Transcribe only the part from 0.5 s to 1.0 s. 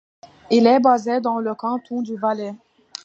est